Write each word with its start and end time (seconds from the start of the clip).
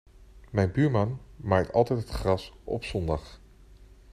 Mijn 0.51 0.71
buurman 0.71 1.19
maait 1.35 1.73
altijd 1.73 1.99
het 1.99 2.09
gras 2.09 2.53
op 2.63 2.83
zondag. 2.83 3.39